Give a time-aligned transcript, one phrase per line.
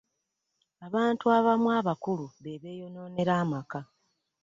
[0.87, 3.79] Abantu abamu abakulu be beeyonoonera amaka.